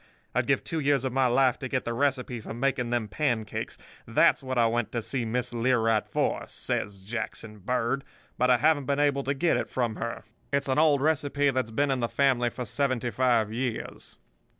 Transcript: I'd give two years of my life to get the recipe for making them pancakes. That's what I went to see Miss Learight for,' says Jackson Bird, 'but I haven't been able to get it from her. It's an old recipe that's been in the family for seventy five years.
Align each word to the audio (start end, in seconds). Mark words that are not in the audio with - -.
I'd 0.33 0.47
give 0.47 0.63
two 0.63 0.79
years 0.79 1.05
of 1.05 1.13
my 1.13 1.27
life 1.27 1.59
to 1.59 1.67
get 1.67 1.85
the 1.85 1.93
recipe 1.93 2.39
for 2.39 2.55
making 2.55 2.89
them 2.89 3.07
pancakes. 3.07 3.77
That's 4.07 4.41
what 4.41 4.57
I 4.57 4.65
went 4.65 4.91
to 4.93 5.01
see 5.03 5.25
Miss 5.25 5.53
Learight 5.53 6.07
for,' 6.07 6.47
says 6.47 7.03
Jackson 7.03 7.59
Bird, 7.59 8.03
'but 8.35 8.49
I 8.49 8.57
haven't 8.57 8.87
been 8.87 8.99
able 8.99 9.21
to 9.21 9.35
get 9.35 9.57
it 9.57 9.69
from 9.69 9.97
her. 9.97 10.23
It's 10.51 10.67
an 10.69 10.79
old 10.79 11.01
recipe 11.01 11.51
that's 11.51 11.69
been 11.69 11.91
in 11.91 11.99
the 11.99 12.07
family 12.09 12.49
for 12.49 12.65
seventy 12.65 13.11
five 13.11 13.53
years. 13.53 14.17